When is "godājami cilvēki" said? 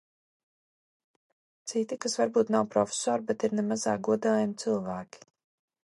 4.11-5.27